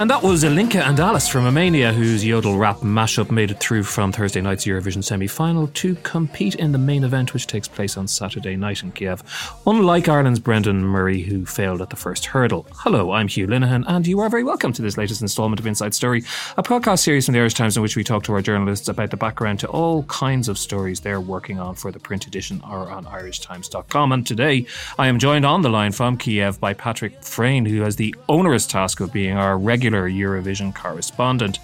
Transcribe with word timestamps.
And 0.00 0.08
that 0.10 0.22
was 0.22 0.44
Ilinca 0.44 0.80
and 0.86 1.00
Alex 1.00 1.26
from 1.26 1.44
Romania, 1.44 1.92
whose 1.92 2.24
yodel 2.24 2.56
rap 2.56 2.76
mashup 2.76 3.32
made 3.32 3.50
it 3.50 3.58
through 3.58 3.82
from 3.82 4.12
Thursday 4.12 4.40
night's 4.40 4.64
Eurovision 4.64 5.02
semi 5.02 5.26
final 5.26 5.66
to 5.66 5.96
compete 5.96 6.54
in 6.54 6.70
the 6.70 6.78
main 6.78 7.02
event, 7.02 7.34
which 7.34 7.48
takes 7.48 7.66
place 7.66 7.96
on 7.96 8.06
Saturday 8.06 8.54
night 8.54 8.84
in 8.84 8.92
Kiev. 8.92 9.24
Unlike 9.66 10.08
Ireland's 10.08 10.38
Brendan 10.38 10.84
Murray, 10.84 11.22
who 11.22 11.44
failed 11.44 11.82
at 11.82 11.90
the 11.90 11.96
first 11.96 12.26
hurdle. 12.26 12.64
Hello, 12.74 13.10
I'm 13.10 13.26
Hugh 13.26 13.48
Linehan, 13.48 13.82
and 13.88 14.06
you 14.06 14.20
are 14.20 14.28
very 14.28 14.44
welcome 14.44 14.72
to 14.74 14.82
this 14.82 14.96
latest 14.96 15.20
instalment 15.20 15.58
of 15.58 15.66
Inside 15.66 15.96
Story, 15.96 16.20
a 16.56 16.62
podcast 16.62 17.00
series 17.00 17.26
from 17.26 17.32
the 17.32 17.40
Irish 17.40 17.54
Times 17.54 17.76
in 17.76 17.82
which 17.82 17.96
we 17.96 18.04
talk 18.04 18.22
to 18.22 18.32
our 18.34 18.42
journalists 18.42 18.86
about 18.86 19.10
the 19.10 19.16
background 19.16 19.58
to 19.60 19.68
all 19.68 20.04
kinds 20.04 20.48
of 20.48 20.58
stories 20.58 21.00
they're 21.00 21.20
working 21.20 21.58
on 21.58 21.74
for 21.74 21.90
the 21.90 21.98
print 21.98 22.28
edition 22.28 22.62
or 22.70 22.88
on 22.88 23.04
irishtimes.com. 23.06 24.12
And 24.12 24.24
today, 24.24 24.64
I 24.96 25.08
am 25.08 25.18
joined 25.18 25.44
on 25.44 25.62
the 25.62 25.70
line 25.70 25.90
from 25.90 26.16
Kiev 26.16 26.60
by 26.60 26.72
Patrick 26.72 27.20
Freyne, 27.24 27.66
who 27.66 27.80
has 27.80 27.96
the 27.96 28.14
onerous 28.28 28.64
task 28.64 29.00
of 29.00 29.12
being 29.12 29.36
our 29.36 29.58
regular 29.58 29.87
regular 29.92 30.40
Eurovision 30.42 30.74
correspondent. 30.74 31.58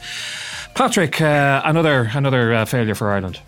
Patrick, 0.75 1.21
uh, 1.21 1.63
another 1.65 2.11
another 2.15 2.55
uh, 2.55 2.65
failure 2.65 2.95
for 2.95 3.11
Ireland. 3.11 3.41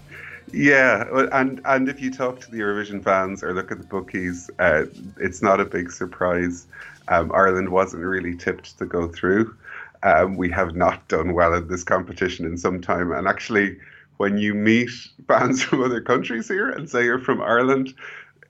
Yeah, 0.52 1.04
and 1.32 1.60
and 1.64 1.88
if 1.88 2.00
you 2.00 2.10
talk 2.10 2.40
to 2.40 2.50
the 2.50 2.58
Eurovision 2.58 3.02
fans 3.02 3.42
or 3.42 3.52
look 3.52 3.72
at 3.72 3.78
the 3.78 3.86
bookies, 3.86 4.50
uh, 4.58 4.84
it's 5.18 5.42
not 5.42 5.60
a 5.60 5.64
big 5.64 5.90
surprise. 5.90 6.66
Um, 7.08 7.32
Ireland 7.32 7.70
wasn't 7.70 8.02
really 8.02 8.36
tipped 8.36 8.78
to 8.78 8.86
go 8.86 9.08
through. 9.08 9.54
Um, 10.02 10.36
we 10.36 10.50
have 10.50 10.76
not 10.76 11.06
done 11.08 11.34
well 11.34 11.54
in 11.54 11.68
this 11.68 11.82
competition 11.82 12.44
in 12.46 12.58
some 12.58 12.80
time, 12.80 13.12
and 13.12 13.26
actually, 13.26 13.76
when 14.18 14.38
you 14.38 14.54
meet 14.54 14.90
fans 15.28 15.62
from 15.62 15.82
other 15.82 16.00
countries 16.00 16.48
here 16.48 16.70
and 16.70 16.88
say 16.88 17.04
you're 17.04 17.18
from 17.18 17.40
Ireland, 17.40 17.94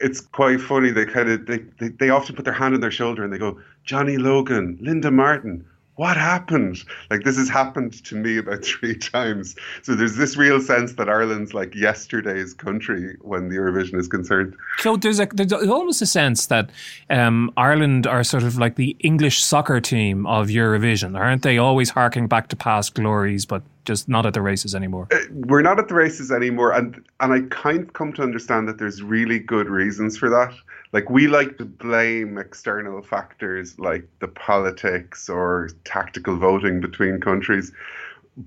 it's 0.00 0.20
quite 0.20 0.60
funny. 0.60 0.90
They 0.90 1.06
kind 1.06 1.30
of 1.30 1.46
they, 1.46 1.58
they, 1.78 1.88
they 1.88 2.10
often 2.10 2.36
put 2.36 2.44
their 2.44 2.54
hand 2.54 2.74
on 2.74 2.80
their 2.80 2.90
shoulder 2.90 3.24
and 3.24 3.32
they 3.32 3.38
go, 3.38 3.58
Johnny 3.84 4.18
Logan, 4.18 4.76
Linda 4.80 5.10
Martin 5.10 5.64
what 5.96 6.16
happened? 6.16 6.84
Like 7.10 7.24
this 7.24 7.36
has 7.36 7.48
happened 7.48 8.04
to 8.04 8.14
me 8.14 8.38
about 8.38 8.64
three 8.70 8.94
times. 8.96 9.56
So 9.82 9.94
there's 9.94 10.16
this 10.16 10.36
real 10.36 10.60
sense 10.60 10.94
that 10.94 11.08
Ireland's 11.08 11.54
like 11.54 11.74
yesterday's 11.74 12.54
country 12.54 13.16
when 13.22 13.48
the 13.48 13.56
Eurovision 13.56 13.96
is 13.96 14.08
concerned. 14.08 14.54
So 14.78 14.96
there's 14.96 15.20
a 15.20 15.26
there's 15.32 15.52
almost 15.52 16.02
a 16.02 16.06
sense 16.06 16.46
that 16.46 16.70
um, 17.10 17.50
Ireland 17.56 18.06
are 18.06 18.24
sort 18.24 18.42
of 18.42 18.58
like 18.58 18.76
the 18.76 18.96
English 19.00 19.42
soccer 19.42 19.80
team 19.80 20.26
of 20.26 20.48
Eurovision, 20.48 21.18
aren't 21.18 21.42
they? 21.42 21.58
Always 21.58 21.90
harking 21.90 22.28
back 22.28 22.48
to 22.48 22.56
past 22.56 22.94
glories, 22.94 23.46
but 23.46 23.62
just 23.86 24.08
not 24.08 24.26
at 24.26 24.34
the 24.34 24.42
races 24.42 24.74
anymore. 24.74 25.08
Uh, 25.12 25.18
we're 25.30 25.62
not 25.62 25.78
at 25.78 25.88
the 25.88 25.94
races 25.94 26.30
anymore, 26.30 26.72
and 26.72 27.02
and 27.20 27.32
I 27.32 27.40
kind 27.54 27.80
of 27.80 27.92
come 27.94 28.12
to 28.14 28.22
understand 28.22 28.68
that 28.68 28.78
there's 28.78 29.02
really 29.02 29.38
good 29.38 29.68
reasons 29.68 30.18
for 30.18 30.28
that. 30.28 30.52
Like 30.92 31.08
we 31.08 31.26
like 31.26 31.58
to 31.58 31.64
blame 31.64 32.38
external 32.38 33.02
factors 33.02 33.78
like 33.78 34.06
the 34.20 34.28
politics 34.28 35.28
or 35.28 35.70
tactical 35.84 36.36
voting 36.36 36.80
between 36.80 37.20
countries 37.20 37.72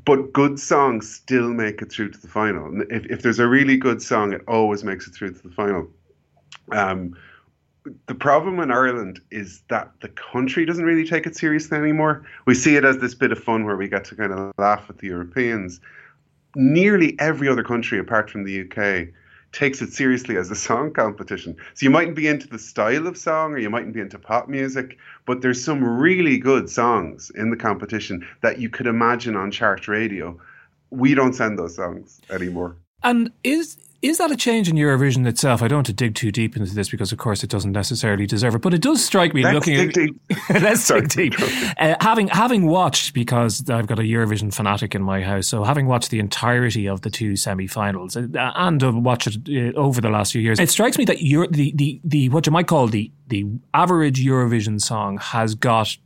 but 0.06 0.32
good 0.34 0.60
songs 0.60 1.12
still 1.12 1.50
make 1.50 1.82
it 1.82 1.92
through 1.92 2.12
to 2.12 2.20
the 2.20 2.28
final. 2.28 2.82
If, 2.92 3.06
if 3.08 3.22
there's 3.24 3.40
a 3.40 3.48
really 3.48 3.76
good 3.76 4.02
song 4.02 4.34
it 4.34 4.42
always 4.48 4.84
makes 4.84 5.08
it 5.08 5.16
through 5.16 5.34
to 5.34 5.42
the 5.42 5.50
final. 5.50 5.88
Um, 6.72 7.16
the 8.08 8.16
problem 8.16 8.60
in 8.60 8.72
Ireland 8.72 9.22
is 9.32 9.62
that 9.70 9.92
the 10.02 10.10
country 10.10 10.66
doesn't 10.66 10.86
really 10.86 11.08
take 11.08 11.26
it 11.26 11.36
seriously 11.36 11.78
anymore. 11.78 12.26
We 12.46 12.56
see 12.56 12.76
it 12.76 12.86
as 12.86 12.98
this 12.98 13.16
bit 13.16 13.32
of 13.32 13.40
fun 13.44 13.66
where 13.66 13.78
we 13.78 13.88
get 13.88 14.06
to 14.06 14.16
kind 14.16 14.32
of 14.32 14.54
laugh 14.58 14.90
at 14.90 14.98
the 14.98 15.08
Europeans. 15.08 15.80
Nearly 16.56 17.16
every 17.20 17.48
other 17.48 17.64
country, 17.64 18.00
apart 18.00 18.30
from 18.30 18.44
the 18.44 18.62
UK, 18.62 19.14
takes 19.52 19.82
it 19.82 19.94
seriously 19.94 20.38
as 20.38 20.52
a 20.52 20.56
song 20.56 20.92
competition. 20.94 21.56
So 21.74 21.86
you 21.86 21.90
mightn't 21.90 22.16
be 22.16 22.28
into 22.28 22.48
the 22.48 22.60
style 22.60 23.08
of 23.08 23.18
song 23.18 23.54
or 23.54 23.58
you 23.58 23.70
mightn't 23.70 23.94
be 23.94 24.02
into 24.02 24.20
pop 24.20 24.48
music, 24.48 24.98
but 25.26 25.42
there's 25.42 25.64
some 25.64 25.84
really 25.84 26.38
good 26.38 26.70
songs 26.70 27.32
in 27.36 27.50
the 27.50 27.58
competition 27.58 28.28
that 28.42 28.60
you 28.60 28.70
could 28.70 28.88
imagine 28.88 29.36
on 29.36 29.52
chart 29.52 29.88
radio. 29.88 30.40
We 30.92 31.14
don't 31.14 31.34
send 31.34 31.58
those 31.58 31.76
songs 31.76 32.22
anymore. 32.30 32.76
And 33.04 33.32
is 33.44 33.78
is 34.02 34.18
that 34.20 34.32
a 34.32 34.36
change 34.38 34.70
in 34.70 34.76
Eurovision 34.76 35.28
itself? 35.28 35.62
I 35.62 35.68
don't 35.68 35.78
want 35.78 35.88
to 35.88 35.94
dig 35.94 36.16
too 36.16 36.32
deep 36.32 36.56
into 36.56 36.74
this 36.74 36.90
because, 36.90 37.12
of 37.12 37.18
course, 37.18 37.44
it 37.44 37.50
doesn't 37.50 37.74
necessarily 37.74 38.26
deserve 38.26 38.56
it. 38.56 38.62
But 38.62 38.74
it 38.74 38.82
does 38.82 39.04
strike 39.04 39.34
me 39.34 39.44
let's 39.44 39.56
looking 39.56 39.76
dig 39.76 39.90
at 39.90 39.94
deep. 39.94 40.22
let's 40.62 40.88
dig 40.88 41.10
deep. 41.10 41.34
Uh, 41.80 41.96
having 42.02 42.28
having 42.28 42.68
watched 42.68 43.14
because 43.14 43.70
I've 43.70 43.88
got 43.88 44.00
a 44.00 44.04
Eurovision 44.04 44.54
fanatic 44.54 44.96
in 44.96 45.02
my 45.02 45.22
house, 45.22 45.48
so 45.48 45.64
having 45.64 45.88
watched 45.88 46.10
the 46.10 46.20
entirety 46.20 46.88
of 46.88 47.02
the 47.02 47.10
two 47.10 47.36
semi-finals 47.36 48.18
uh, 48.18 48.28
and 48.34 48.84
uh, 48.84 48.92
watched 48.94 49.28
it 49.28 49.76
uh, 49.76 49.80
over 49.80 50.02
the 50.02 50.10
last 50.10 50.34
few 50.34 50.42
years, 50.42 50.60
it 50.60 50.70
strikes 50.70 50.98
me 50.98 51.06
that 51.06 51.22
Euro, 51.22 51.48
the 51.48 51.72
the 51.76 52.02
the 52.04 52.30
what 52.30 52.46
you 52.46 52.52
might 52.52 52.68
call 52.68 52.88
the 52.88 53.12
the 53.28 53.46
average 53.74 54.24
Eurovision 54.24 54.82
song 54.82 55.18
has 55.18 55.56
got 55.56 55.98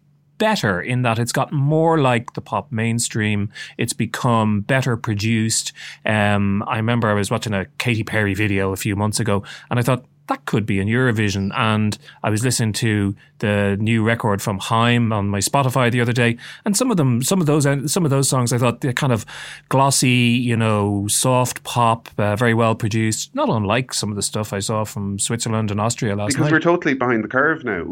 better 0.44 0.82
in 0.82 1.04
that 1.04 1.20
it's 1.20 1.32
got 1.32 1.54
more 1.54 2.02
like 2.02 2.34
the 2.34 2.42
pop 2.42 2.70
mainstream. 2.70 3.50
It's 3.78 3.94
become 3.94 4.60
better 4.60 4.98
produced. 4.98 5.72
Um, 6.06 6.66
I 6.68 6.76
remember 6.76 7.10
I 7.10 7.14
was 7.14 7.32
watching 7.32 7.54
a 7.54 7.66
Katy 7.78 8.04
Perry 8.04 8.34
video 8.34 8.74
a 8.74 8.76
few 8.76 8.98
months 8.98 9.22
ago 9.22 9.42
and 9.70 9.80
I 9.80 9.84
thought, 9.84 10.04
that 10.28 10.46
could 10.46 10.66
be 10.66 10.80
in 10.80 10.88
Eurovision. 10.88 11.52
And 11.56 11.98
I 12.24 12.30
was 12.30 12.44
listening 12.44 12.74
to 12.74 13.16
the 13.40 13.76
new 13.80 14.04
record 14.04 14.42
from 14.42 14.58
Haim 14.60 15.12
on 15.12 15.28
my 15.28 15.40
Spotify 15.40 15.92
the 15.92 16.00
other 16.00 16.14
day, 16.14 16.38
and 16.66 16.78
some 16.78 16.92
of 16.92 16.98
them, 16.98 17.22
some 17.24 17.42
of 17.42 17.48
those, 17.48 17.92
some 17.92 18.06
of 18.06 18.10
those 18.10 18.30
songs, 18.30 18.54
I 18.54 18.58
thought 18.58 18.82
they're 18.82 18.94
kind 18.94 19.12
of 19.12 19.26
glossy, 19.70 20.10
you 20.10 20.56
know, 20.56 21.08
soft 21.10 21.64
pop, 21.64 22.08
uh, 22.18 22.36
very 22.36 22.54
well 22.54 22.74
produced. 22.74 23.36
Not 23.36 23.50
unlike 23.50 23.94
some 23.94 24.10
of 24.10 24.16
the 24.16 24.22
stuff 24.22 24.54
I 24.54 24.60
saw 24.60 24.86
from 24.86 25.20
Switzerland 25.20 25.72
and 25.72 25.82
Austria 25.82 26.16
last 26.16 26.30
because 26.30 26.40
night. 26.40 26.50
Because 26.52 26.66
we're 26.66 26.72
totally 26.72 26.94
behind 26.94 27.24
the 27.24 27.28
curve 27.28 27.66
now. 27.66 27.86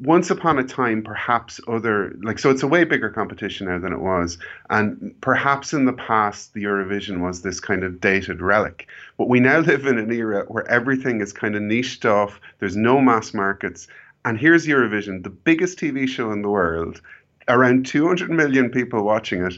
Once 0.00 0.30
upon 0.30 0.60
a 0.60 0.64
time, 0.64 1.02
perhaps 1.02 1.60
other 1.66 2.14
like 2.22 2.38
so, 2.38 2.50
it's 2.50 2.62
a 2.62 2.68
way 2.68 2.84
bigger 2.84 3.10
competition 3.10 3.66
now 3.66 3.80
than 3.80 3.92
it 3.92 4.00
was, 4.00 4.38
and 4.70 5.12
perhaps 5.20 5.72
in 5.72 5.86
the 5.86 5.92
past, 5.92 6.54
the 6.54 6.62
Eurovision 6.62 7.20
was 7.20 7.42
this 7.42 7.58
kind 7.58 7.82
of 7.82 8.00
dated 8.00 8.40
relic. 8.40 8.86
But 9.16 9.28
we 9.28 9.40
now 9.40 9.58
live 9.58 9.86
in 9.86 9.98
an 9.98 10.12
era 10.12 10.44
where 10.46 10.68
everything 10.70 11.20
is 11.20 11.32
kind 11.32 11.47
of 11.54 11.62
niche 11.62 11.94
stuff. 11.94 12.40
There's 12.58 12.76
no 12.76 13.00
mass 13.00 13.34
markets. 13.34 13.88
And 14.24 14.38
here's 14.38 14.66
Eurovision, 14.66 15.22
the 15.22 15.30
biggest 15.30 15.78
TV 15.78 16.08
show 16.08 16.32
in 16.32 16.42
the 16.42 16.48
world, 16.48 17.00
around 17.48 17.86
200 17.86 18.30
million 18.30 18.70
people 18.70 19.02
watching 19.02 19.44
it. 19.44 19.54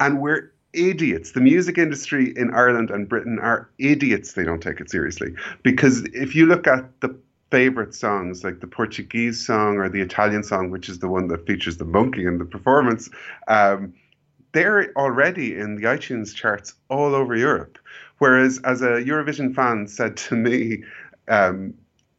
And 0.00 0.20
we're 0.20 0.52
idiots. 0.72 1.32
The 1.32 1.40
music 1.40 1.78
industry 1.78 2.32
in 2.36 2.54
Ireland 2.54 2.90
and 2.90 3.08
Britain 3.08 3.38
are 3.40 3.68
idiots. 3.78 4.32
They 4.32 4.44
don't 4.44 4.62
take 4.62 4.80
it 4.80 4.90
seriously. 4.90 5.34
Because 5.62 6.02
if 6.12 6.34
you 6.34 6.46
look 6.46 6.66
at 6.66 7.00
the 7.00 7.16
favorite 7.50 7.94
songs, 7.94 8.44
like 8.44 8.60
the 8.60 8.66
Portuguese 8.66 9.44
song 9.44 9.76
or 9.76 9.88
the 9.88 10.00
Italian 10.00 10.42
song, 10.42 10.70
which 10.70 10.88
is 10.88 10.98
the 10.98 11.08
one 11.08 11.28
that 11.28 11.46
features 11.46 11.78
the 11.78 11.84
monkey 11.84 12.26
in 12.26 12.38
the 12.38 12.44
performance, 12.44 13.08
um, 13.48 13.94
they're 14.52 14.92
already 14.96 15.54
in 15.54 15.76
the 15.76 15.82
iTunes 15.82 16.34
charts 16.34 16.74
all 16.88 17.14
over 17.14 17.36
Europe. 17.36 17.78
Whereas, 18.18 18.58
as 18.64 18.80
a 18.80 19.02
Eurovision 19.02 19.54
fan 19.54 19.86
said 19.86 20.16
to 20.16 20.34
me, 20.34 20.82
um, 21.28 21.74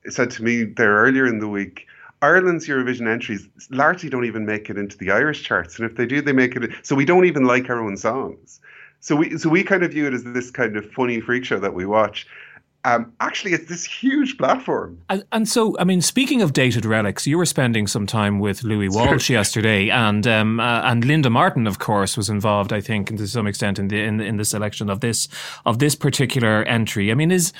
said 0.07 0.31
to 0.31 0.43
me 0.43 0.63
there 0.63 0.95
earlier 0.95 1.25
in 1.25 1.39
the 1.39 1.47
week, 1.47 1.87
Ireland's 2.21 2.67
Eurovision 2.67 3.07
entries 3.07 3.47
largely 3.69 4.09
don't 4.09 4.25
even 4.25 4.45
make 4.45 4.69
it 4.69 4.77
into 4.77 4.97
the 4.97 5.11
Irish 5.11 5.43
charts, 5.43 5.77
and 5.77 5.89
if 5.89 5.97
they 5.97 6.05
do, 6.05 6.21
they 6.21 6.33
make 6.33 6.55
it. 6.55 6.71
So 6.83 6.95
we 6.95 7.05
don't 7.05 7.25
even 7.25 7.45
like 7.45 7.69
our 7.69 7.81
own 7.81 7.97
songs. 7.97 8.59
So 8.99 9.15
we 9.15 9.37
so 9.37 9.49
we 9.49 9.63
kind 9.63 9.83
of 9.83 9.91
view 9.91 10.07
it 10.07 10.13
as 10.13 10.23
this 10.23 10.49
kind 10.49 10.75
of 10.75 10.89
funny 10.91 11.21
freak 11.21 11.45
show 11.45 11.59
that 11.59 11.73
we 11.73 11.85
watch. 11.85 12.27
Um, 12.83 13.11
actually, 13.19 13.51
it's 13.51 13.67
this 13.67 13.83
huge 13.83 14.37
platform. 14.37 15.01
And, 15.09 15.25
and, 15.33 15.49
so, 15.49 15.77
I 15.77 15.83
mean, 15.83 16.01
speaking 16.01 16.41
of 16.41 16.53
dated 16.53 16.85
relics, 16.85 17.27
you 17.27 17.37
were 17.37 17.45
spending 17.45 17.85
some 17.85 18.07
time 18.07 18.39
with 18.39 18.63
Louis 18.63 18.87
Walsh 18.87 19.29
yesterday, 19.29 19.89
and 19.89 20.25
um, 20.25 20.59
uh, 20.61 20.81
and 20.83 21.03
Linda 21.03 21.29
Martin, 21.29 21.67
of 21.67 21.79
course, 21.79 22.15
was 22.15 22.29
involved. 22.29 22.71
I 22.71 22.79
think, 22.79 23.15
to 23.17 23.27
some 23.27 23.45
extent, 23.45 23.77
in 23.77 23.89
the 23.89 24.01
in, 24.01 24.21
in 24.21 24.37
the 24.37 24.45
selection 24.45 24.89
of 24.89 25.01
this 25.01 25.27
of 25.65 25.79
this 25.79 25.95
particular 25.95 26.63
entry. 26.63 27.11
I 27.11 27.15
mean, 27.15 27.29
is 27.29 27.51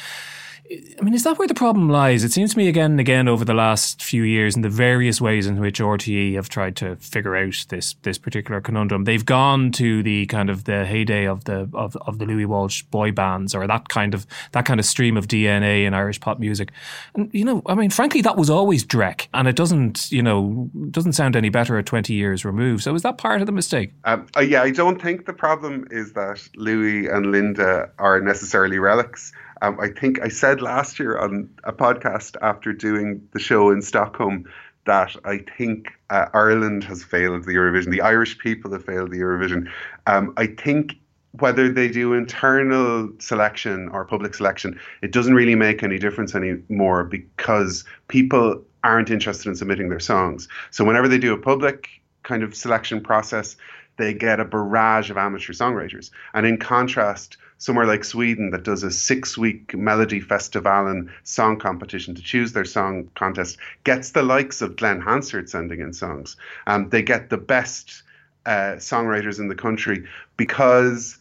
I 0.70 1.04
mean, 1.04 1.14
is 1.14 1.24
that 1.24 1.38
where 1.38 1.48
the 1.48 1.54
problem 1.54 1.90
lies? 1.90 2.24
It 2.24 2.34
seems 2.34 2.52
to 2.52 2.58
me 2.58 2.68
again 2.68 2.92
and 2.92 3.00
again 3.00 3.28
over 3.28 3.46
the 3.46 3.54
last 3.54 4.02
few 4.02 4.24
years 4.24 4.56
in 4.56 4.64
the 4.64 4.70
various 4.70 5.22
ways 5.22 5.48
in 5.48 5.60
which 5.60 5.80
RTE 5.80 6.36
have 6.36 6.50
tried 6.50 6.76
to 6.78 6.96
figure 6.98 7.36
out 7.36 7.66
this 7.70 7.96
this 8.02 8.18
particular 8.18 8.60
conundrum. 8.60 9.06
They've 9.06 9.26
gone 9.26 9.72
to 9.74 10.04
the 10.04 10.26
kind 10.26 10.50
of 10.50 10.66
the 10.66 10.86
heyday 10.86 11.26
of 11.26 11.46
the 11.46 11.70
of, 11.74 11.96
of 11.98 12.20
the 12.20 12.26
Louis 12.26 12.46
Walsh 12.46 12.84
boy 12.84 13.12
bands 13.12 13.56
or 13.56 13.66
that 13.68 13.88
kind 13.90 14.14
of 14.14 14.26
that 14.52 14.66
kind 14.66 14.80
of 14.80 14.86
stream 14.86 15.16
of 15.16 15.28
DNA 15.28 15.86
in 15.86 15.94
Irish 15.94 16.20
pop 16.20 16.40
music. 16.40 16.72
And 17.16 17.30
you 17.34 17.46
know, 17.46 17.62
I 17.66 17.76
mean, 17.76 17.90
frankly, 17.90 18.22
that 18.22 18.36
was 18.36 18.50
always 18.50 18.86
Drek, 18.86 19.28
and 19.34 19.48
it 19.48 19.56
doesn't 19.56 20.12
you 20.12 20.22
know 20.22 20.70
doesn't 20.92 21.14
sound 21.14 21.36
any 21.36 21.50
better 21.50 21.78
at 21.78 21.86
twenty 21.86 22.14
years 22.14 22.44
removed. 22.44 22.84
So 22.84 22.94
is 22.96 23.04
that 23.04 23.18
part 23.18 23.42
of 23.42 23.46
the 23.46 23.54
mistake? 23.54 23.94
Um, 24.04 24.28
uh, 24.36 24.42
yeah, 24.42 24.64
I 24.64 24.72
don't 24.72 25.02
think 25.02 25.26
the 25.26 25.34
problem 25.34 25.88
is 25.92 26.14
that 26.14 26.46
Louis 26.56 27.08
and 27.08 27.28
Linda 27.28 27.90
are 28.00 28.20
necessarily 28.20 28.80
relics. 28.80 29.32
Um, 29.62 29.80
I 29.80 29.90
think 29.90 30.22
I 30.22 30.28
said 30.28 30.62
last 30.62 31.00
year 31.00 31.18
on 31.18 31.50
a 31.64 31.74
podcast 31.74 32.36
after 32.42 32.74
doing 32.74 33.28
the 33.34 33.40
show 33.40 33.72
in 33.72 33.82
Stockholm 33.82 34.46
that 34.86 35.16
I 35.26 35.40
think 35.58 35.92
uh, 36.10 36.28
Ireland 36.34 36.84
has 36.86 37.04
failed 37.04 37.44
the 37.44 37.52
Eurovision. 37.52 37.92
The 37.92 38.02
Irish 38.02 38.38
people 38.38 38.72
have 38.72 38.86
failed 38.86 39.12
the 39.12 39.18
Eurovision. 39.18 39.70
Um, 40.06 40.34
I 40.38 40.48
think 40.48 40.96
whether 41.32 41.70
they 41.72 41.90
do 41.90 42.14
internal 42.14 43.10
selection 43.20 43.90
or 43.90 44.06
public 44.06 44.34
selection, 44.34 44.80
it 45.02 45.12
doesn't 45.12 45.36
really 45.36 45.56
make 45.56 45.84
any 45.84 46.00
difference 46.00 46.34
anymore 46.34 47.04
because 47.04 47.84
people 48.08 48.64
aren't 48.84 49.10
interested 49.10 49.50
in 49.50 49.56
submitting 49.56 49.90
their 49.90 50.00
songs. 50.00 50.48
So 50.72 50.86
whenever 50.86 51.08
they 51.08 51.18
do 51.18 51.34
a 51.34 51.38
public 51.38 51.90
kind 52.24 52.44
of 52.44 52.56
selection 52.56 53.02
process, 53.02 53.58
they 53.98 54.14
get 54.14 54.40
a 54.40 54.46
barrage 54.46 55.10
of 55.10 55.18
amateur 55.18 55.54
songwriters. 55.54 56.12
And 56.34 56.46
in 56.46 56.58
contrast, 56.58 57.38
somewhere 57.58 57.86
like 57.86 58.04
Sweden 58.04 58.52
that 58.52 58.64
does 58.64 58.84
a 58.84 58.92
six 58.92 59.38
week 59.38 59.76
melody 59.76 60.20
festival 60.20 60.88
and 60.88 61.10
song 61.24 61.58
competition 61.58 62.16
to 62.16 62.22
choose 62.22 62.54
their 62.54 62.66
song 62.66 63.10
contest 63.16 63.58
gets 63.84 64.12
the 64.12 64.24
likes 64.24 64.62
of 64.62 64.76
Glen 64.76 65.02
Hansard 65.02 65.50
sending 65.50 65.80
in 65.80 65.94
songs. 65.94 66.38
Um, 66.68 66.90
they 66.90 67.02
get 67.02 67.30
the 67.30 67.38
best 67.38 68.04
uh, 68.46 68.78
songwriters 68.78 69.40
in 69.40 69.48
the 69.48 69.56
country 69.56 70.08
because 70.38 71.18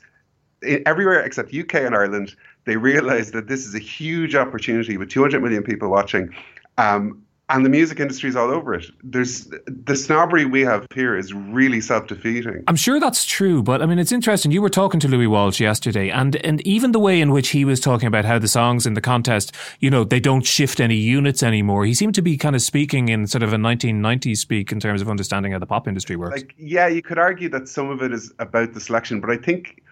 everywhere 0.63 1.21
except 1.21 1.55
UK 1.55 1.75
and 1.77 1.95
Ireland, 1.95 2.35
they 2.65 2.77
realize 2.77 3.33
that 3.33 3.49
this 3.49 3.67
is 3.67 3.75
a 3.75 3.81
huge 3.81 4.35
opportunity 4.35 4.97
with 4.97 5.09
200 5.11 5.43
million 5.43 5.63
people 5.63 5.89
watching. 5.91 6.35
Um, 6.79 7.26
and 7.49 7.65
the 7.65 7.71
music 7.71 8.01
industry 8.01 8.29
is 8.29 8.35
all 8.35 8.51
over 8.51 8.75
it. 8.75 8.87
There's 9.05 9.49
the 9.67 9.95
snobbery 9.95 10.45
we 10.45 10.63
have 10.63 10.87
here 10.93 11.17
is 11.17 11.33
really 11.33 11.81
self-defeating. 11.81 12.65
I'm 12.67 12.77
sure 12.77 12.99
that's 12.99 13.25
true, 13.25 13.63
but 13.63 13.83
I 13.83 13.87
mean, 13.87 14.01
it's 14.01 14.11
interesting. 14.11 14.51
You 14.51 14.61
were 14.61 14.69
talking 14.69 14.99
to 15.01 15.09
Louis 15.09 15.29
Walsh 15.29 15.61
yesterday, 15.61 16.11
and 16.11 16.37
and 16.37 16.61
even 16.67 16.91
the 16.91 16.99
way 16.99 17.21
in 17.21 17.31
which 17.31 17.51
he 17.51 17.65
was 17.65 17.79
talking 17.79 18.09
about 18.09 18.25
how 18.25 18.39
the 18.39 18.49
songs 18.49 18.85
in 18.85 18.95
the 18.95 19.01
contest, 19.01 19.53
you 19.79 19.91
know, 19.91 20.03
they 20.03 20.19
don't 20.19 20.45
shift 20.45 20.81
any 20.81 20.97
units 20.97 21.43
anymore. 21.43 21.85
He 21.87 21.95
seemed 21.95 22.17
to 22.17 22.23
be 22.23 22.37
kind 22.37 22.57
of 22.57 22.63
speaking 22.63 23.09
in 23.09 23.29
sort 23.29 23.45
of 23.45 23.53
a 23.53 23.57
1990s 23.57 24.39
speak 24.39 24.73
in 24.73 24.81
terms 24.81 25.01
of 25.01 25.09
understanding 25.09 25.53
how 25.53 25.59
the 25.61 25.67
pop 25.67 25.87
industry 25.87 26.17
works. 26.17 26.41
Like, 26.41 26.55
yeah, 26.59 26.89
you 26.89 27.03
could 27.03 27.19
argue 27.19 27.49
that 27.51 27.69
some 27.69 27.91
of 27.91 28.03
it 28.03 28.13
is 28.13 28.33
about 28.41 28.75
the 28.75 28.81
selection, 28.81 29.21
but 29.21 29.31
I 29.31 29.37
think 29.37 29.83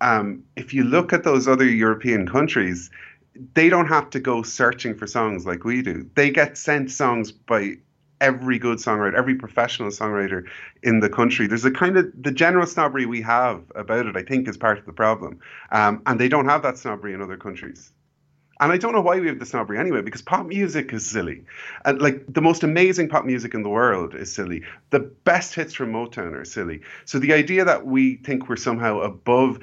um, 0.00 0.42
if 0.56 0.74
you 0.74 0.82
look 0.82 1.12
at 1.12 1.22
those 1.22 1.46
other 1.46 1.64
European 1.64 2.26
countries 2.26 2.90
they 3.54 3.68
don't 3.68 3.86
have 3.86 4.10
to 4.10 4.20
go 4.20 4.42
searching 4.42 4.94
for 4.94 5.06
songs 5.06 5.46
like 5.46 5.64
we 5.64 5.82
do. 5.82 6.08
They 6.14 6.30
get 6.30 6.56
sent 6.58 6.90
songs 6.90 7.32
by 7.32 7.76
every 8.20 8.58
good 8.58 8.78
songwriter, 8.78 9.14
every 9.14 9.36
professional 9.36 9.90
songwriter 9.90 10.44
in 10.82 11.00
the 11.00 11.08
country. 11.08 11.46
There's 11.46 11.64
a 11.64 11.70
kind 11.70 11.96
of 11.96 12.10
the 12.20 12.32
general 12.32 12.66
snobbery 12.66 13.06
we 13.06 13.22
have 13.22 13.62
about 13.74 14.06
it, 14.06 14.16
I 14.16 14.22
think, 14.22 14.48
is 14.48 14.56
part 14.56 14.78
of 14.78 14.86
the 14.86 14.92
problem. 14.92 15.38
Um, 15.70 16.02
and 16.06 16.18
they 16.18 16.28
don't 16.28 16.46
have 16.46 16.62
that 16.62 16.78
snobbery 16.78 17.14
in 17.14 17.22
other 17.22 17.36
countries. 17.36 17.92
And 18.60 18.72
I 18.72 18.76
don't 18.76 18.92
know 18.92 19.00
why 19.00 19.20
we 19.20 19.28
have 19.28 19.38
the 19.38 19.46
snobbery 19.46 19.78
anyway, 19.78 20.02
because 20.02 20.22
pop 20.22 20.46
music 20.46 20.92
is 20.92 21.06
silly. 21.06 21.44
And 21.84 22.02
like 22.02 22.24
the 22.26 22.42
most 22.42 22.64
amazing 22.64 23.08
pop 23.08 23.24
music 23.24 23.54
in 23.54 23.62
the 23.62 23.68
world 23.68 24.16
is 24.16 24.32
silly. 24.32 24.64
The 24.90 24.98
best 24.98 25.54
hits 25.54 25.74
from 25.74 25.92
Motown 25.92 26.34
are 26.34 26.44
silly. 26.44 26.80
So 27.04 27.20
the 27.20 27.34
idea 27.34 27.64
that 27.64 27.86
we 27.86 28.16
think 28.16 28.48
we're 28.48 28.56
somehow 28.56 28.98
above 28.98 29.60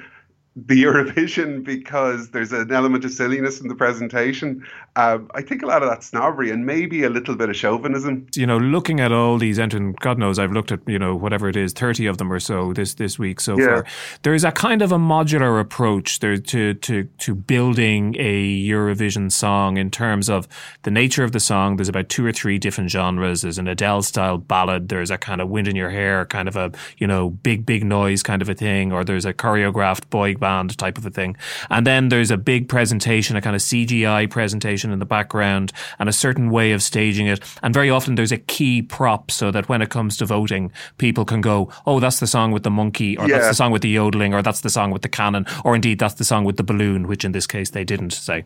the 0.56 0.82
Eurovision 0.82 1.62
because 1.62 2.30
there's 2.30 2.50
an 2.50 2.72
element 2.72 3.04
of 3.04 3.10
silliness 3.10 3.60
in 3.60 3.68
the 3.68 3.74
presentation. 3.74 4.66
Um, 4.96 5.30
I 5.34 5.42
think 5.42 5.62
a 5.62 5.66
lot 5.66 5.82
of 5.82 5.90
that 5.90 6.02
snobbery 6.02 6.50
and 6.50 6.64
maybe 6.64 7.04
a 7.04 7.10
little 7.10 7.36
bit 7.36 7.50
of 7.50 7.56
chauvinism. 7.56 8.26
You 8.34 8.46
know, 8.46 8.56
looking 8.56 8.98
at 8.98 9.12
all 9.12 9.36
these 9.36 9.58
entrant, 9.58 10.00
God 10.00 10.18
knows, 10.18 10.38
I've 10.38 10.52
looked 10.52 10.72
at 10.72 10.80
you 10.86 10.98
know 10.98 11.14
whatever 11.14 11.50
it 11.50 11.56
is, 11.56 11.74
thirty 11.74 12.06
of 12.06 12.16
them 12.16 12.32
or 12.32 12.40
so 12.40 12.72
this 12.72 12.94
this 12.94 13.18
week 13.18 13.38
so 13.40 13.58
yeah. 13.58 13.66
far. 13.66 13.86
There 14.22 14.32
is 14.32 14.44
a 14.44 14.52
kind 14.52 14.80
of 14.80 14.92
a 14.92 14.96
modular 14.96 15.60
approach 15.60 16.20
there 16.20 16.38
to 16.38 16.72
to 16.72 17.04
to 17.04 17.34
building 17.34 18.16
a 18.18 18.66
Eurovision 18.66 19.30
song 19.30 19.76
in 19.76 19.90
terms 19.90 20.30
of 20.30 20.48
the 20.84 20.90
nature 20.90 21.22
of 21.22 21.32
the 21.32 21.40
song. 21.40 21.76
There's 21.76 21.90
about 21.90 22.08
two 22.08 22.24
or 22.24 22.32
three 22.32 22.56
different 22.56 22.90
genres. 22.90 23.42
There's 23.42 23.58
an 23.58 23.68
Adele 23.68 24.02
style 24.02 24.38
ballad. 24.38 24.88
There's 24.88 25.10
a 25.10 25.18
kind 25.18 25.42
of 25.42 25.50
wind 25.50 25.68
in 25.68 25.76
your 25.76 25.90
hair, 25.90 26.24
kind 26.24 26.48
of 26.48 26.56
a 26.56 26.72
you 26.96 27.06
know 27.06 27.28
big 27.28 27.66
big 27.66 27.84
noise 27.84 28.22
kind 28.22 28.40
of 28.40 28.48
a 28.48 28.54
thing, 28.54 28.90
or 28.90 29.04
there's 29.04 29.26
a 29.26 29.34
choreographed 29.34 30.08
boy 30.08 30.34
band 30.34 30.45
type 30.76 30.98
of 30.98 31.06
a 31.06 31.10
thing. 31.10 31.36
And 31.70 31.86
then 31.86 32.08
there's 32.08 32.30
a 32.30 32.36
big 32.36 32.68
presentation, 32.68 33.36
a 33.36 33.40
kind 33.40 33.56
of 33.56 33.62
CGI 33.62 34.30
presentation 34.30 34.92
in 34.92 34.98
the 34.98 35.06
background, 35.06 35.72
and 35.98 36.08
a 36.08 36.12
certain 36.12 36.50
way 36.50 36.72
of 36.72 36.82
staging 36.82 37.26
it. 37.26 37.40
And 37.62 37.72
very 37.72 37.90
often 37.90 38.14
there's 38.14 38.32
a 38.32 38.38
key 38.38 38.82
prop 38.82 39.30
so 39.30 39.50
that 39.50 39.68
when 39.68 39.82
it 39.82 39.90
comes 39.90 40.16
to 40.18 40.26
voting, 40.26 40.72
people 40.98 41.24
can 41.24 41.40
go, 41.40 41.70
oh, 41.86 42.00
that's 42.00 42.20
the 42.20 42.26
song 42.26 42.52
with 42.52 42.62
the 42.62 42.70
monkey, 42.70 43.16
or 43.16 43.28
yeah. 43.28 43.36
that's 43.36 43.48
the 43.48 43.54
song 43.54 43.72
with 43.72 43.82
the 43.82 43.88
yodeling, 43.88 44.34
or 44.34 44.42
that's 44.42 44.60
the 44.60 44.70
song 44.70 44.90
with 44.90 45.02
the 45.02 45.08
cannon, 45.08 45.46
or 45.64 45.74
indeed 45.74 45.98
that's 45.98 46.14
the 46.14 46.24
song 46.24 46.44
with 46.44 46.56
the 46.56 46.64
balloon, 46.64 47.06
which 47.06 47.24
in 47.24 47.32
this 47.32 47.46
case 47.46 47.70
they 47.70 47.84
didn't 47.84 48.12
say 48.12 48.44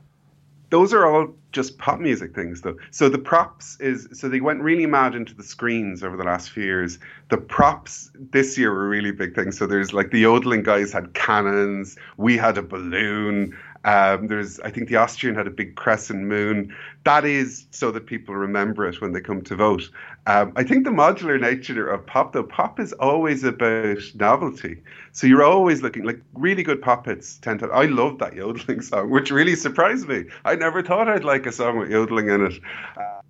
those 0.70 0.94
are 0.94 1.04
all 1.04 1.28
just 1.52 1.78
pop 1.78 1.98
music 1.98 2.34
things 2.34 2.62
though. 2.62 2.76
So 2.92 3.08
the 3.08 3.18
props 3.18 3.76
is 3.80 4.08
so 4.12 4.28
they 4.28 4.40
went 4.40 4.60
really 4.60 4.86
mad 4.86 5.14
into 5.14 5.34
the 5.34 5.42
screens 5.42 6.02
over 6.02 6.16
the 6.16 6.24
last 6.24 6.50
few 6.50 6.62
years. 6.62 6.98
The 7.28 7.38
props 7.38 8.10
this 8.30 8.56
year 8.56 8.72
were 8.72 8.88
really 8.88 9.10
big 9.10 9.34
things. 9.34 9.58
So 9.58 9.66
there's 9.66 9.92
like 9.92 10.10
the 10.10 10.20
yodeling 10.20 10.62
guys 10.62 10.92
had 10.92 11.12
cannons. 11.14 11.96
We 12.16 12.36
had 12.36 12.56
a 12.56 12.62
balloon 12.62 13.56
um, 13.84 14.26
there's, 14.26 14.60
I 14.60 14.70
think 14.70 14.88
the 14.88 14.96
Austrian 14.96 15.34
had 15.34 15.46
a 15.46 15.50
big 15.50 15.74
crescent 15.74 16.22
moon. 16.22 16.74
That 17.04 17.24
is 17.24 17.66
so 17.70 17.90
that 17.92 18.06
people 18.06 18.34
remember 18.34 18.86
it 18.86 19.00
when 19.00 19.12
they 19.12 19.22
come 19.22 19.40
to 19.42 19.56
vote. 19.56 19.88
Um, 20.26 20.52
I 20.54 20.64
think 20.64 20.84
the 20.84 20.90
modular 20.90 21.40
nature 21.40 21.88
of 21.88 22.04
pop, 22.04 22.34
though, 22.34 22.42
pop 22.42 22.78
is 22.78 22.92
always 22.94 23.42
about 23.42 23.98
novelty. 24.14 24.82
So 25.12 25.26
you're 25.26 25.42
always 25.42 25.80
looking 25.82 26.04
like 26.04 26.20
really 26.34 26.62
good 26.62 26.82
pop 26.82 27.06
hits. 27.06 27.38
Tend 27.38 27.60
to. 27.60 27.68
I 27.68 27.86
love 27.86 28.18
that 28.18 28.34
yodeling 28.34 28.82
song, 28.82 29.08
which 29.10 29.30
really 29.30 29.56
surprised 29.56 30.08
me. 30.08 30.24
I 30.44 30.56
never 30.56 30.82
thought 30.82 31.08
I'd 31.08 31.24
like 31.24 31.46
a 31.46 31.52
song 31.52 31.78
with 31.78 31.90
yodeling 31.90 32.28
in 32.28 32.46
it. 32.46 32.60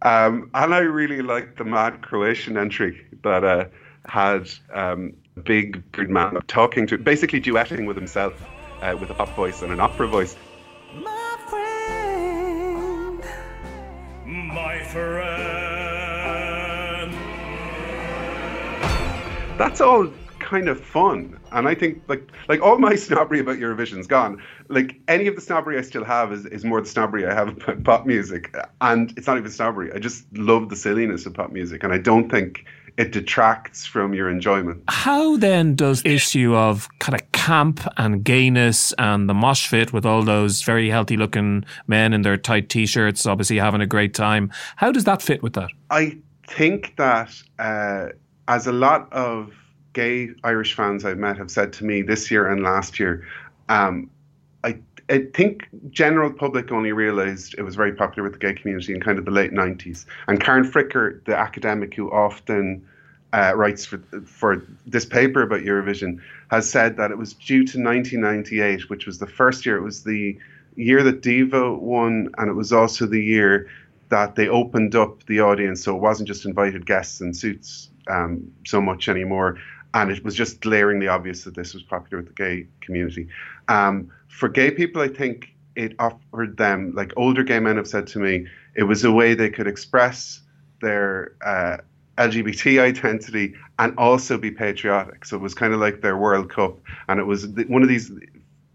Um, 0.03 0.51
and 0.55 0.75
I 0.75 0.81
really 0.81 1.23
liked 1.23 1.59
the 1.59 1.65
mad 1.65 2.03
Croatian 2.03 2.57
entry 2.57 3.07
that 3.23 3.45
uh, 3.45 3.67
had 4.07 4.51
um, 4.73 5.13
big 5.45 5.91
beard 5.93 6.11
man 6.11 6.41
talking 6.49 6.89
to, 6.89 6.99
basically 6.99 7.41
duetting 7.41 7.87
with 7.87 7.97
himself 7.97 8.35
uh, 8.83 8.97
with 8.99 9.11
a 9.11 9.15
pop 9.15 9.35
voice 9.37 9.63
and 9.63 9.73
an 9.73 9.81
opera 9.81 10.09
voice. 10.09 10.37
My 10.95 11.37
friend, 11.49 13.25
my 14.27 14.83
friend. 14.85 15.31
That's 19.59 19.81
all 19.81 20.09
kind 20.51 20.69
of 20.69 20.81
fun. 20.81 21.39
And 21.53 21.69
I 21.69 21.75
think 21.75 22.03
like 22.09 22.29
like 22.49 22.61
all 22.61 22.79
my 22.79 22.95
snobbery 23.07 23.41
about 23.41 23.59
Eurovision's 23.59 24.07
gone. 24.07 24.43
Like 24.69 24.99
any 25.07 25.27
of 25.27 25.37
the 25.37 25.41
snobbery 25.41 25.79
I 25.79 25.83
still 25.83 26.05
have 26.05 26.33
is, 26.33 26.47
is 26.47 26.65
more 26.65 26.81
the 26.81 26.89
snobbery 26.89 27.27
I 27.27 27.35
have 27.35 27.49
about 27.57 27.85
pop 27.85 28.07
music. 28.07 28.55
And 28.81 29.13
it's 29.17 29.27
not 29.27 29.39
even 29.39 29.51
snobbery. 29.51 29.93
I 29.93 29.99
just 29.99 30.25
love 30.37 30.69
the 30.69 30.77
silliness 30.77 31.27
of 31.27 31.35
pop 31.35 31.53
music. 31.53 31.85
And 31.85 31.93
I 31.93 31.99
don't 31.99 32.29
think 32.31 32.65
it 33.01 33.13
detracts 33.13 33.87
from 33.87 34.13
your 34.13 34.29
enjoyment. 34.29 34.85
How 34.89 35.39
then 35.39 35.75
does 35.75 36.03
issue 36.05 36.55
of 36.55 36.87
kind 36.99 37.19
of 37.19 37.33
camp 37.33 37.81
and 37.97 38.23
gayness 38.23 38.93
and 38.99 39.27
the 39.27 39.33
mosh 39.33 39.69
fit 39.69 39.91
with 39.91 40.05
all 40.05 40.23
those 40.23 40.61
very 40.61 40.91
healthy 40.91 41.17
looking 41.17 41.65
men 41.87 42.13
in 42.13 42.21
their 42.21 42.37
tight 42.37 42.69
t-shirts, 42.69 43.25
obviously 43.25 43.57
having 43.57 43.81
a 43.81 43.87
great 43.87 44.13
time, 44.13 44.53
how 44.77 44.93
does 44.93 45.05
that 45.05 45.23
fit 45.23 45.43
with 45.43 45.55
that? 45.55 45.71
I 45.89 46.19
think 46.47 46.95
that 46.97 47.33
uh, 47.59 48.09
as 48.49 48.67
a 48.67 48.73
lot 48.73 49.11
of 49.15 49.55
gay 49.95 50.29
Irish 50.45 50.75
fans 50.75 51.07
I've 51.07 51.17
met 51.17 51.39
have 51.39 51.51
said 51.51 51.73
to 51.75 51.87
me 51.87 52.03
this 52.03 52.31
year 52.31 52.47
and 52.47 52.63
last 52.63 53.01
year, 53.01 53.27
um, 53.71 54.11
I 55.11 55.27
think 55.35 55.69
general 55.91 56.33
public 56.33 56.71
only 56.71 56.93
realised 56.93 57.55
it 57.59 57.63
was 57.63 57.75
very 57.75 57.93
popular 57.93 58.29
with 58.29 58.39
the 58.41 58.47
gay 58.47 58.55
community 58.55 58.95
in 58.95 59.01
kind 59.01 59.19
of 59.19 59.25
the 59.25 59.33
late 59.33 59.51
90s. 59.51 60.07
And 60.29 60.41
Karen 60.41 60.65
Fricker, 60.65 61.25
the 61.25 61.37
academic 61.37 61.95
who 61.95 62.11
often 62.13 62.87
uh, 63.33 63.53
writes 63.57 63.85
for 63.85 63.99
for 64.25 64.63
this 64.87 65.05
paper 65.05 65.43
about 65.43 65.61
Eurovision, 65.61 66.21
has 66.51 66.71
said 66.71 66.97
that 66.97 67.11
it 67.11 67.19
was 67.19 67.35
due 67.35 67.65
to 67.65 67.83
1998, 67.83 68.89
which 68.89 69.07
was 69.07 69.19
the 69.19 69.27
first 69.27 69.67
year. 69.67 69.77
It 69.77 69.83
was 69.83 70.05
the 70.05 70.39
year 70.77 71.03
that 71.03 71.23
Diva 71.23 71.75
won, 71.75 72.31
and 72.39 72.49
it 72.49 72.55
was 72.55 72.73
also 72.73 73.07
the 73.07 73.23
year 73.23 73.69
that 74.11 74.37
they 74.37 74.49
opened 74.49 74.95
up 74.95 75.25
the 75.27 75.41
audience, 75.41 75.83
so 75.83 75.97
it 75.97 76.01
wasn't 76.01 76.29
just 76.29 76.45
invited 76.45 76.87
guests 76.87 77.21
in 77.21 77.35
suits 77.35 77.91
um, 78.09 78.53
so 78.65 78.81
much 78.81 79.09
anymore. 79.09 79.59
And 79.95 80.11
it 80.11 80.25
was 80.25 80.35
just 80.35 80.61
glaringly 80.61 81.09
obvious 81.09 81.45
that 81.45 81.55
this 81.55 81.75
was 81.75 81.83
popular 81.83 82.23
with 82.23 82.29
the 82.29 82.35
gay 82.35 82.67
community. 82.81 83.29
Um, 83.69 84.11
for 84.29 84.49
gay 84.49 84.71
people, 84.71 85.03
I 85.03 85.09
think 85.09 85.55
it 85.77 85.95
offered 85.99 86.57
them, 86.57 86.93
like 86.95 87.13
older 87.17 87.43
gay 87.43 87.61
men 87.61 87.77
have 87.77 87.89
said 87.89 88.07
to 88.09 88.19
me, 88.19 88.47
it 88.75 88.85
was 88.85 89.05
a 89.05 89.11
way 89.11 89.35
they 89.35 89.51
could 89.51 89.67
express 89.67 90.41
their 90.81 91.33
uh, 91.45 91.79
LGBT 92.19 92.81
identity 92.81 93.55
and 93.79 93.97
also 93.97 94.37
be 94.37 94.51
patriotic. 94.51 95.25
So 95.25 95.37
it 95.37 95.43
was 95.43 95.55
kind 95.55 95.73
of 95.73 95.81
like 95.81 96.03
their 96.03 96.17
World 96.17 96.51
Cup, 96.51 96.79
and 97.09 97.19
it 97.19 97.25
was 97.25 97.47
one 97.69 97.83
of 97.83 97.89
these 97.89 98.13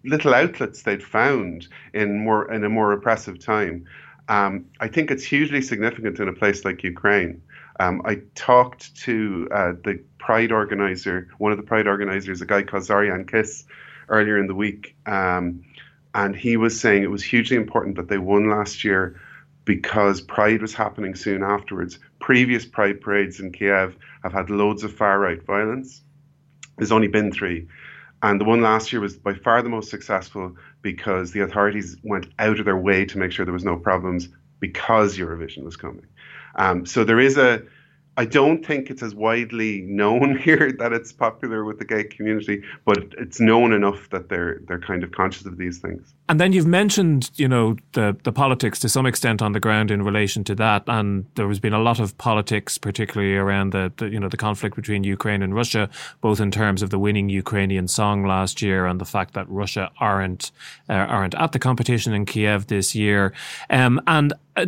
little 0.03 0.33
outlets 0.33 0.83
they'd 0.83 1.03
found 1.03 1.67
in 1.93 2.19
more 2.19 2.51
in 2.51 2.63
a 2.63 2.69
more 2.69 2.89
repressive 2.89 3.39
time. 3.39 3.85
Um, 4.27 4.65
I 4.79 4.87
think 4.87 5.11
it's 5.11 5.23
hugely 5.23 5.61
significant 5.61 6.19
in 6.19 6.27
a 6.27 6.33
place 6.33 6.65
like 6.65 6.83
Ukraine. 6.83 7.41
Um, 7.79 8.01
I 8.05 8.21
talked 8.35 8.95
to 9.03 9.47
uh, 9.51 9.73
the 9.83 10.01
Pride 10.17 10.51
organizer, 10.51 11.27
one 11.37 11.51
of 11.51 11.57
the 11.57 11.63
Pride 11.63 11.87
organizers, 11.87 12.41
a 12.41 12.45
guy 12.45 12.63
called 12.63 12.83
Zoryan 12.83 13.29
Kis, 13.29 13.65
earlier 14.09 14.39
in 14.39 14.47
the 14.47 14.55
week, 14.55 14.95
um, 15.05 15.63
and 16.13 16.35
he 16.35 16.57
was 16.57 16.79
saying 16.79 17.03
it 17.03 17.11
was 17.11 17.23
hugely 17.23 17.57
important 17.57 17.97
that 17.97 18.07
they 18.07 18.17
won 18.17 18.49
last 18.49 18.83
year 18.83 19.19
because 19.65 20.21
Pride 20.21 20.61
was 20.61 20.73
happening 20.73 21.15
soon 21.15 21.43
afterwards. 21.43 21.99
Previous 22.19 22.65
Pride 22.65 23.01
parades 23.01 23.39
in 23.39 23.51
Kiev 23.51 23.97
have 24.23 24.31
had 24.31 24.49
loads 24.49 24.83
of 24.83 24.93
far 24.93 25.19
right 25.19 25.43
violence. 25.43 26.01
There's 26.77 26.91
only 26.91 27.07
been 27.07 27.31
three. 27.31 27.67
And 28.23 28.39
the 28.39 28.45
one 28.45 28.61
last 28.61 28.93
year 28.93 29.01
was 29.01 29.17
by 29.17 29.33
far 29.33 29.61
the 29.61 29.69
most 29.69 29.89
successful 29.89 30.55
because 30.85 31.31
the 31.31 31.39
authorities 31.39 31.97
went 32.03 32.27
out 32.37 32.59
of 32.59 32.65
their 32.65 32.77
way 32.77 33.05
to 33.05 33.17
make 33.17 33.31
sure 33.31 33.43
there 33.43 33.51
was 33.51 33.65
no 33.65 33.75
problems 33.75 34.29
because 34.59 35.17
Eurovision 35.17 35.63
was 35.63 35.75
coming. 35.75 36.05
Um, 36.57 36.85
so 36.85 37.03
there 37.03 37.19
is 37.19 37.37
a 37.37 37.63
I 38.17 38.25
don't 38.25 38.65
think 38.65 38.89
it's 38.89 39.03
as 39.03 39.13
widely 39.13 39.81
known 39.81 40.37
here 40.43 40.71
that 40.79 40.93
it's 40.93 41.11
popular 41.11 41.65
with 41.65 41.79
the 41.79 41.85
gay 41.85 42.03
community, 42.03 42.63
but 42.85 42.97
it's 43.17 43.39
known 43.39 43.73
enough 43.73 44.09
that 44.11 44.29
they're 44.29 44.59
they're 44.67 44.79
kind 44.79 45.03
of 45.03 45.11
conscious 45.11 45.45
of 45.45 45.57
these 45.57 45.79
things. 45.79 46.13
And 46.27 46.39
then 46.39 46.53
you've 46.53 46.65
mentioned, 46.65 47.29
you 47.35 47.47
know, 47.47 47.75
the 47.93 48.15
the 48.23 48.31
politics 48.31 48.79
to 48.79 48.89
some 48.89 49.05
extent 49.05 49.41
on 49.41 49.51
the 49.51 49.59
ground 49.59 49.91
in 49.91 50.01
relation 50.01 50.43
to 50.45 50.55
that, 50.55 50.83
and 50.87 51.25
there 51.35 51.47
has 51.47 51.59
been 51.59 51.73
a 51.73 51.79
lot 51.79 51.99
of 51.99 52.17
politics, 52.17 52.77
particularly 52.77 53.35
around 53.35 53.71
the, 53.71 53.91
the 53.97 54.07
you 54.07 54.19
know 54.19 54.29
the 54.29 54.37
conflict 54.37 54.75
between 54.75 55.03
Ukraine 55.03 55.41
and 55.41 55.53
Russia, 55.53 55.89
both 56.21 56.39
in 56.39 56.51
terms 56.51 56.81
of 56.81 56.89
the 56.89 56.99
winning 56.99 57.29
Ukrainian 57.29 57.87
song 57.87 58.25
last 58.25 58.61
year 58.61 58.85
and 58.85 58.99
the 58.99 59.05
fact 59.05 59.33
that 59.33 59.49
Russia 59.49 59.91
aren't 59.99 60.51
uh, 60.89 60.93
aren't 60.93 61.35
at 61.35 61.51
the 61.51 61.59
competition 61.59 62.13
in 62.13 62.25
Kiev 62.25 62.67
this 62.67 62.95
year, 62.95 63.33
um, 63.69 64.01
and. 64.07 64.33
Uh, 64.55 64.65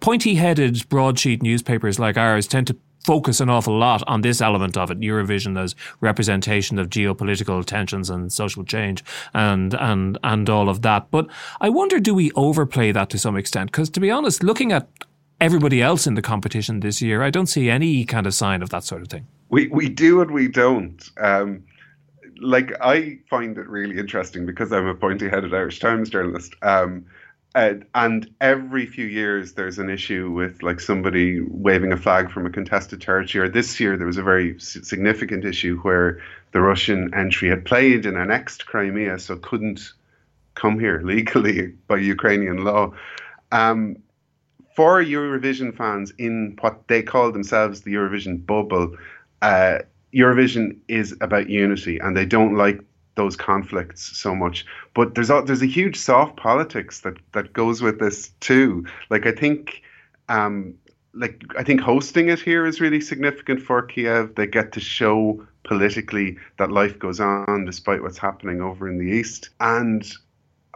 pointy 0.00 0.34
headed 0.34 0.88
broadsheet 0.88 1.42
newspapers 1.42 1.98
like 1.98 2.16
ours 2.16 2.46
tend 2.46 2.66
to 2.68 2.76
focus 3.04 3.40
an 3.40 3.50
awful 3.50 3.76
lot 3.76 4.02
on 4.06 4.22
this 4.22 4.40
element 4.40 4.76
of 4.76 4.90
it, 4.90 4.98
Eurovision 4.98 5.58
as 5.58 5.74
representation 6.00 6.78
of 6.78 6.88
geopolitical 6.88 7.64
tensions 7.64 8.10
and 8.10 8.32
social 8.32 8.64
change 8.64 9.04
and 9.34 9.74
and 9.74 10.18
and 10.24 10.50
all 10.50 10.68
of 10.68 10.82
that. 10.82 11.10
But 11.10 11.26
I 11.60 11.68
wonder, 11.68 12.00
do 12.00 12.14
we 12.14 12.32
overplay 12.32 12.92
that 12.92 13.10
to 13.10 13.18
some 13.18 13.36
extent? 13.36 13.70
Because 13.70 13.90
to 13.90 14.00
be 14.00 14.10
honest, 14.10 14.42
looking 14.42 14.72
at 14.72 14.88
everybody 15.40 15.82
else 15.82 16.06
in 16.06 16.14
the 16.14 16.22
competition 16.22 16.80
this 16.80 17.02
year, 17.02 17.22
I 17.22 17.30
don't 17.30 17.46
see 17.46 17.68
any 17.68 18.04
kind 18.04 18.26
of 18.26 18.34
sign 18.34 18.62
of 18.62 18.70
that 18.70 18.84
sort 18.84 19.02
of 19.02 19.08
thing. 19.08 19.26
We 19.50 19.68
we 19.68 19.88
do 19.88 20.20
and 20.22 20.30
we 20.30 20.48
don't. 20.48 21.10
Um, 21.20 21.64
like 22.40 22.72
I 22.80 23.18
find 23.30 23.56
it 23.56 23.68
really 23.68 23.98
interesting 23.98 24.44
because 24.44 24.72
I'm 24.72 24.86
a 24.86 24.94
pointy-headed 24.94 25.54
Irish 25.54 25.78
Times 25.78 26.10
journalist. 26.10 26.54
Um, 26.62 27.04
uh, 27.54 27.74
and 27.94 28.28
every 28.40 28.84
few 28.86 29.06
years, 29.06 29.52
there's 29.52 29.78
an 29.78 29.88
issue 29.88 30.30
with 30.30 30.62
like 30.62 30.80
somebody 30.80 31.40
waving 31.40 31.92
a 31.92 31.96
flag 31.96 32.30
from 32.30 32.46
a 32.46 32.50
contested 32.50 33.00
territory. 33.00 33.46
Or 33.46 33.48
this 33.48 33.78
year, 33.78 33.96
there 33.96 34.06
was 34.06 34.16
a 34.16 34.22
very 34.22 34.58
significant 34.58 35.44
issue 35.44 35.78
where 35.78 36.20
the 36.50 36.60
Russian 36.60 37.14
entry 37.14 37.48
had 37.48 37.64
played 37.64 38.06
and 38.06 38.16
annexed 38.16 38.66
Crimea, 38.66 39.20
so 39.20 39.36
couldn't 39.36 39.92
come 40.54 40.80
here 40.80 41.00
legally 41.04 41.68
by 41.86 41.98
Ukrainian 41.98 42.64
law. 42.64 42.92
Um, 43.52 43.98
for 44.74 45.00
Eurovision 45.00 45.76
fans 45.76 46.12
in 46.18 46.56
what 46.60 46.88
they 46.88 47.02
call 47.02 47.30
themselves 47.30 47.82
the 47.82 47.94
Eurovision 47.94 48.44
bubble, 48.44 48.96
uh, 49.42 49.78
Eurovision 50.12 50.78
is 50.88 51.16
about 51.20 51.48
unity, 51.48 51.98
and 51.98 52.16
they 52.16 52.26
don't 52.26 52.56
like 52.56 52.80
those 53.16 53.36
conflicts 53.36 54.16
so 54.16 54.34
much. 54.34 54.66
But 54.94 55.14
there's 55.14 55.30
a, 55.30 55.42
there's 55.44 55.62
a 55.62 55.66
huge 55.66 55.96
soft 55.96 56.36
politics 56.36 57.00
that 57.00 57.14
that 57.32 57.52
goes 57.52 57.82
with 57.82 57.98
this 57.98 58.28
too. 58.40 58.86
Like 59.10 59.26
I 59.26 59.32
think. 59.32 59.82
Um, 60.28 60.74
like 61.16 61.44
I 61.56 61.62
think 61.62 61.80
hosting 61.80 62.28
it 62.28 62.40
here 62.40 62.66
is 62.66 62.80
really 62.80 63.00
significant 63.00 63.62
for 63.62 63.82
Kiev. 63.82 64.34
They 64.34 64.48
get 64.48 64.72
to 64.72 64.80
show 64.80 65.46
politically 65.62 66.38
that 66.58 66.72
life 66.72 66.98
goes 66.98 67.20
on 67.20 67.64
despite 67.64 68.02
what's 68.02 68.18
happening 68.18 68.60
over 68.60 68.88
in 68.88 68.98
the 68.98 69.04
east. 69.04 69.50
And 69.60 70.10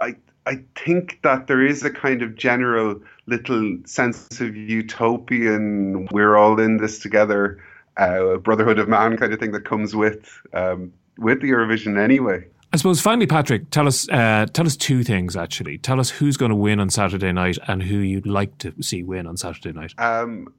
I 0.00 0.14
I 0.46 0.64
think 0.74 1.20
that 1.22 1.46
there 1.46 1.64
is 1.64 1.84
a 1.84 1.90
kind 1.90 2.22
of 2.22 2.34
general 2.34 3.00
little 3.26 3.76
sense 3.84 4.40
of 4.40 4.56
utopian, 4.56 6.06
we're 6.06 6.36
all 6.36 6.58
in 6.58 6.78
this 6.78 6.98
together, 6.98 7.62
uh, 7.98 8.36
brotherhood 8.38 8.78
of 8.78 8.88
man 8.88 9.18
kind 9.18 9.32
of 9.34 9.38
thing 9.38 9.52
that 9.52 9.66
comes 9.66 9.94
with 9.94 10.40
um, 10.54 10.90
with 11.18 11.40
the 11.40 11.50
Eurovision 11.50 11.98
anyway. 11.98 12.46
I 12.72 12.76
suppose 12.76 13.00
finally, 13.00 13.26
Patrick, 13.26 13.70
tell 13.70 13.86
us 13.86 14.08
uh, 14.10 14.46
tell 14.52 14.66
us 14.66 14.76
two 14.76 15.02
things 15.02 15.36
actually. 15.36 15.78
Tell 15.78 16.00
us 16.00 16.10
who's 16.10 16.36
going 16.36 16.50
to 16.50 16.56
win 16.56 16.80
on 16.80 16.90
Saturday 16.90 17.32
night 17.32 17.58
and 17.66 17.82
who 17.82 17.98
you'd 17.98 18.26
like 18.26 18.58
to 18.58 18.74
see 18.82 19.02
win 19.02 19.26
on 19.26 19.36
Saturday 19.36 19.72
night. 19.72 19.94
Um, 19.98 20.52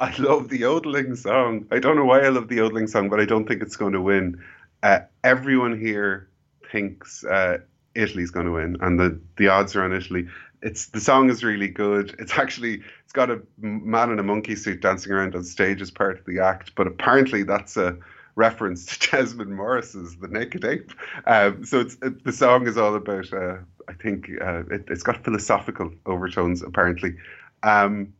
I 0.00 0.14
love 0.18 0.48
the 0.48 0.58
yodeling 0.58 1.14
song. 1.14 1.66
I 1.70 1.78
don't 1.78 1.96
know 1.96 2.04
why 2.04 2.20
I 2.20 2.28
love 2.28 2.48
the 2.48 2.56
yodeling 2.56 2.86
song, 2.88 3.08
but 3.08 3.20
I 3.20 3.24
don't 3.24 3.46
think 3.46 3.62
it's 3.62 3.76
going 3.76 3.92
to 3.92 4.00
win. 4.00 4.42
Uh, 4.82 5.00
everyone 5.24 5.78
here 5.78 6.28
thinks 6.70 7.24
uh, 7.24 7.58
Italy's 7.94 8.30
going 8.30 8.46
to 8.46 8.52
win, 8.52 8.76
and 8.80 8.98
the 8.98 9.20
the 9.36 9.48
odds 9.48 9.76
are 9.76 9.84
on 9.84 9.92
Italy. 9.92 10.26
It's 10.60 10.86
the 10.86 11.00
song 11.00 11.30
is 11.30 11.44
really 11.44 11.68
good. 11.68 12.16
It's 12.18 12.36
actually 12.36 12.82
it's 13.04 13.12
got 13.12 13.30
a 13.30 13.40
man 13.60 14.10
in 14.10 14.18
a 14.18 14.24
monkey 14.24 14.56
suit 14.56 14.80
dancing 14.80 15.12
around 15.12 15.36
on 15.36 15.44
stage 15.44 15.80
as 15.80 15.92
part 15.92 16.18
of 16.18 16.24
the 16.26 16.40
act, 16.40 16.74
but 16.74 16.88
apparently 16.88 17.44
that's 17.44 17.76
a 17.76 17.96
reference 18.38 18.86
to 18.86 19.10
Desmond 19.10 19.54
Morris's 19.54 20.16
The 20.16 20.28
Naked 20.28 20.64
Ape. 20.64 20.92
Um, 21.26 21.64
so 21.64 21.80
it's, 21.80 21.96
it, 22.00 22.24
the 22.24 22.32
song 22.32 22.66
is 22.68 22.78
all 22.78 22.94
about, 22.94 23.30
uh, 23.32 23.56
I 23.88 23.92
think, 23.94 24.30
uh, 24.40 24.62
it, 24.70 24.88
has 24.88 25.02
got 25.02 25.24
philosophical 25.24 25.92
overtones, 26.06 26.62
apparently. 26.62 27.16
Um, 27.64 28.14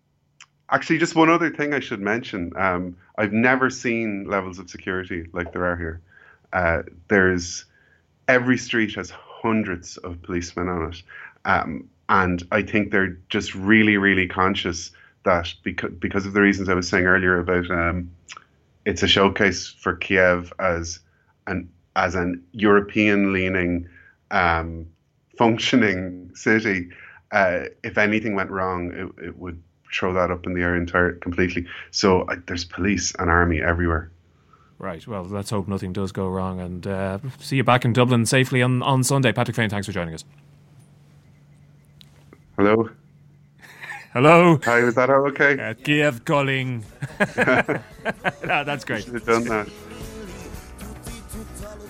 actually, 0.71 0.99
just 0.99 1.15
one 1.15 1.31
other 1.31 1.51
thing 1.51 1.73
I 1.73 1.81
should 1.81 2.01
mention 2.01 2.53
um, 2.57 2.97
I've 3.17 3.33
never 3.33 3.71
seen 3.71 4.29
levels 4.29 4.59
of 4.59 4.69
security 4.69 5.29
like 5.33 5.53
there 5.53 5.65
are 5.65 5.77
here. 5.77 6.01
Uh, 6.53 6.83
there's 7.09 7.65
every 8.27 8.59
street 8.59 8.95
has 8.97 9.11
hundreds 9.11 9.99
of 9.99 10.21
policemen 10.23 10.69
on 10.69 10.93
it. 10.93 11.03
Um, 11.45 11.89
and 12.09 12.43
I 12.51 12.63
think 12.63 12.91
they're 12.91 13.19
just 13.29 13.55
really, 13.55 13.97
really 13.97 14.27
conscious 14.27 14.91
that 15.25 15.55
because, 15.63 15.93
because 15.93 16.27
of 16.27 16.33
the 16.33 16.41
reasons 16.41 16.69
I 16.69 16.75
was 16.75 16.89
saying 16.89 17.07
earlier 17.07 17.39
about 17.39 17.71
um, 17.71 18.11
it's 18.89 19.03
a 19.03 19.07
showcase 19.07 19.69
for 19.69 19.95
Kiev 19.95 20.51
as 20.59 21.01
an 21.47 21.69
as 21.95 22.15
an 22.15 22.43
European 22.53 23.35
leaning 23.35 23.87
um, 24.31 24.87
functioning 25.37 26.31
city. 26.35 26.89
Uh, 27.31 27.65
if 27.85 27.99
anything 27.99 28.35
went 28.35 28.51
wrong, 28.51 28.91
it, 28.93 29.27
it 29.27 29.39
would 29.39 29.63
throw 29.93 30.15
that 30.15 30.31
up 30.31 30.47
in 30.47 30.55
the 30.55 30.63
air 30.63 30.75
entire 30.75 31.13
completely. 31.13 31.67
So 31.91 32.23
uh, 32.23 32.37
there's 32.47 32.65
police 32.65 33.15
and 33.19 33.29
army 33.29 33.61
everywhere. 33.61 34.11
Right. 34.79 35.07
Well, 35.07 35.25
let's 35.25 35.51
hope 35.51 35.69
nothing 35.69 35.93
does 35.93 36.11
go 36.11 36.27
wrong, 36.27 36.59
and 36.61 36.87
uh, 36.87 37.19
see 37.41 37.57
you 37.57 37.65
back 37.65 37.85
in 37.85 37.93
Dublin 37.93 38.25
safely 38.25 38.63
on, 38.63 38.83
on 38.83 39.05
Sunday. 39.05 39.33
Patrick 39.33 39.57
Freyne, 39.57 39.69
thanks 39.69 39.87
for 39.87 39.93
joining 39.93 40.15
us. 40.15 40.25
Hello. 42.57 42.89
Hello. 44.13 44.59
Hi, 44.65 44.83
was 44.83 44.95
that 44.95 45.11
okay? 45.11 45.59
Uh, 45.59 45.75
Kiev 45.75 46.25
calling. 46.25 46.85
no, 47.37 48.65
that's 48.65 48.85
great. 48.85 49.05
Should 49.05 49.15
have 49.15 49.27
done 49.27 49.45
that. 49.45 49.69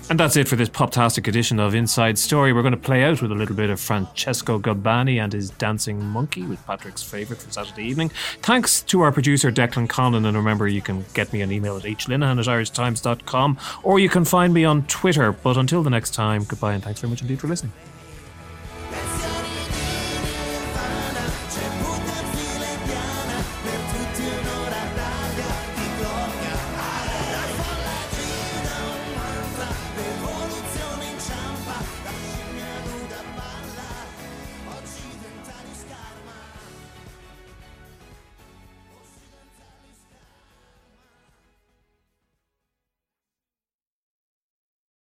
And 0.09 0.19
that's 0.19 0.35
it 0.35 0.47
for 0.47 0.55
this 0.55 0.69
poptastic 0.69 1.27
edition 1.27 1.59
of 1.59 1.75
Inside 1.75 2.17
Story. 2.17 2.51
We're 2.51 2.63
going 2.63 2.71
to 2.71 2.77
play 2.77 3.03
out 3.03 3.21
with 3.21 3.31
a 3.31 3.35
little 3.35 3.55
bit 3.55 3.69
of 3.69 3.79
Francesco 3.79 4.57
Gabbani 4.57 5.23
and 5.23 5.31
his 5.31 5.51
Dancing 5.51 6.03
Monkey 6.03 6.41
with 6.41 6.65
Patrick's 6.65 7.03
favourite 7.03 7.41
for 7.41 7.51
Saturday 7.51 7.83
evening. 7.83 8.09
Thanks 8.41 8.81
to 8.83 9.01
our 9.01 9.11
producer 9.11 9.51
Declan 9.51 9.87
Conlon, 9.87 10.25
and 10.25 10.35
remember 10.35 10.67
you 10.67 10.81
can 10.81 11.05
get 11.13 11.31
me 11.31 11.41
an 11.41 11.51
email 11.51 11.77
at 11.77 11.83
hlinehan 11.83 12.39
at 12.39 12.45
irishtimes.com 12.45 13.59
or 13.83 13.99
you 13.99 14.09
can 14.09 14.25
find 14.25 14.51
me 14.51 14.65
on 14.65 14.83
Twitter. 14.87 15.31
But 15.31 15.57
until 15.57 15.83
the 15.83 15.91
next 15.91 16.15
time, 16.15 16.43
goodbye 16.43 16.73
and 16.73 16.83
thanks 16.83 17.01
very 17.01 17.11
much 17.11 17.21
indeed 17.21 17.39
for 17.39 17.47
listening. 17.47 17.71